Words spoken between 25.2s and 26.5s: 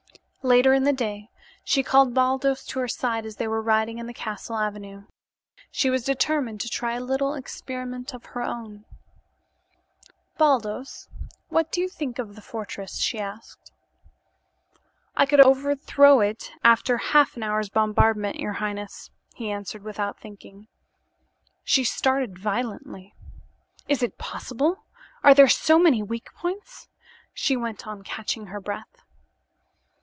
Are there so many weak